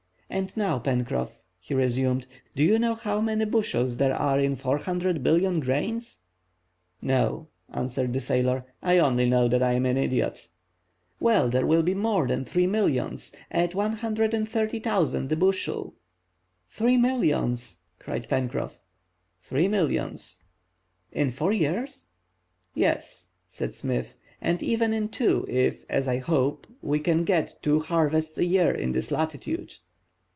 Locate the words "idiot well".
9.97-11.49